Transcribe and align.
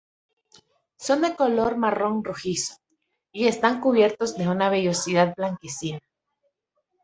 Son 1.05 1.21
de 1.21 1.35
color 1.35 1.77
marrón 1.77 2.23
rojizo, 2.23 2.73
y 3.31 3.45
están 3.45 3.79
cubiertos 3.79 4.35
de 4.35 4.47
una 4.47 4.67
vellosidad 4.71 5.35
blanquecina. 5.37 5.99